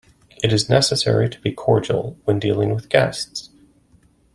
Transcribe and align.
It 0.43 0.51
is 0.51 0.67
necessary 0.67 1.29
to 1.29 1.39
be 1.41 1.51
cordial 1.51 2.17
when 2.25 2.39
dealing 2.39 2.73
with 2.73 2.89
guests. 2.89 3.51